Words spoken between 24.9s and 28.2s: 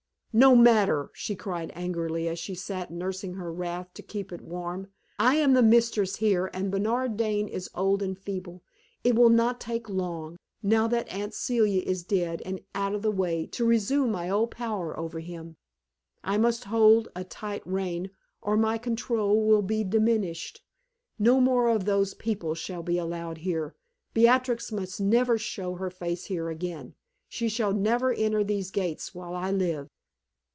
never show her face here again. She shall never